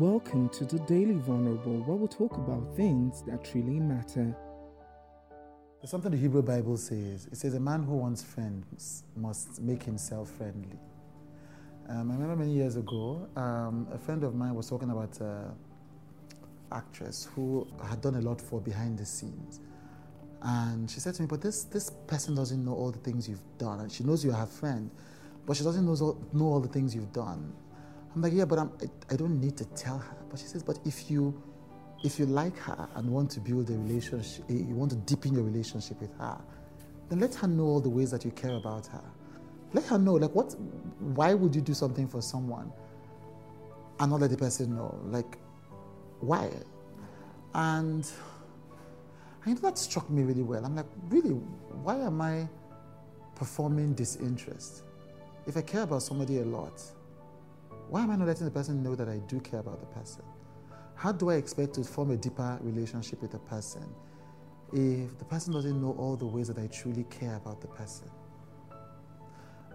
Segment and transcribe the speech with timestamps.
[0.00, 4.36] Welcome to the Daily Vulnerable, where we talk about things that really matter.
[5.80, 7.28] There's something the Hebrew Bible says.
[7.30, 10.80] It says, A man who wants friends must make himself friendly.
[11.88, 15.52] Um, I remember many years ago, um, a friend of mine was talking about an
[16.72, 19.60] actress who had done a lot for behind the scenes.
[20.42, 23.46] And she said to me, But this, this person doesn't know all the things you've
[23.58, 23.78] done.
[23.78, 24.90] And she knows you're her friend,
[25.46, 27.52] but she doesn't know all, know all the things you've done.
[28.14, 28.72] I'm like, Yeah, but I'm,
[29.10, 30.16] I, don't need to tell her.
[30.30, 31.42] But she says, But if you
[32.04, 35.32] if you like her and want to build a relationship, eh, you want to deepen
[35.32, 36.38] your relationship with her,
[37.08, 39.02] then let her know all the ways that you care about her.
[39.72, 40.54] Let her know, like, what,
[41.00, 42.70] why would you do something for someone
[43.98, 44.98] and not let the person know?
[45.06, 45.38] Like,
[46.20, 46.50] why?
[47.54, 48.06] And
[49.46, 50.64] I know that struck me really well.
[50.64, 52.48] I'm like, really, why am I
[53.34, 54.82] performing disinterest?
[55.46, 56.82] If I care about somebody a lot,
[57.94, 60.24] why am I not letting the person know that I do care about the person?
[60.96, 63.86] How do I expect to form a deeper relationship with a person
[64.72, 68.10] if the person doesn't know all the ways that I truly care about the person?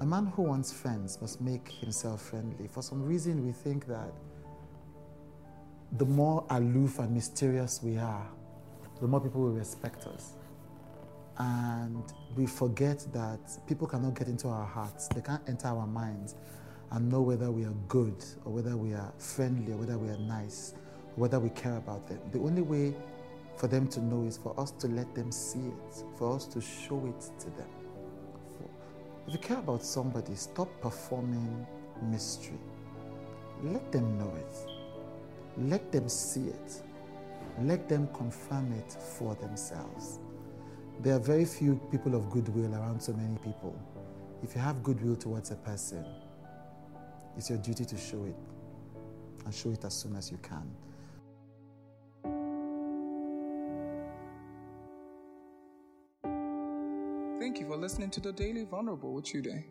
[0.00, 2.66] A man who wants friends must make himself friendly.
[2.66, 4.12] For some reason, we think that
[5.92, 8.26] the more aloof and mysterious we are,
[9.00, 10.32] the more people will respect us.
[11.38, 12.02] And
[12.36, 16.34] we forget that people cannot get into our hearts, they can't enter our minds
[16.90, 20.18] and know whether we are good or whether we are friendly or whether we are
[20.18, 20.74] nice
[21.16, 22.20] or whether we care about them.
[22.32, 22.94] The only way
[23.56, 26.60] for them to know is for us to let them see it, for us to
[26.60, 27.68] show it to them.
[29.26, 31.66] If you care about somebody, stop performing
[32.02, 32.58] mystery.
[33.62, 34.70] Let them know it.
[35.58, 36.82] Let them see it.
[37.60, 40.20] Let them confirm it for themselves.
[41.00, 43.76] There are very few people of goodwill around so many people.
[44.42, 46.06] If you have goodwill towards a person,
[47.38, 48.34] it's your duty to show it
[49.44, 50.68] and show it as soon as you can.
[57.38, 59.66] Thank you for listening to the Daily Vulnerable with Today.